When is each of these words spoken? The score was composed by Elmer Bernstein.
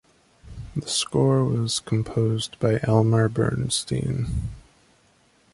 The 0.75 0.87
score 0.89 1.45
was 1.45 1.79
composed 1.79 2.57
by 2.59 2.79
Elmer 2.81 3.29
Bernstein. 3.29 4.49